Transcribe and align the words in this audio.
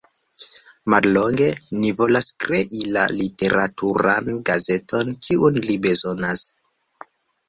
Mallonge: 0.93 1.49
ni 1.81 1.91
volas 1.99 2.29
krei 2.43 2.79
la 2.95 3.03
literaturan 3.11 4.31
gazeton, 4.49 5.13
kiun 5.27 5.61
ni 5.67 5.77
bezonas. 5.85 6.47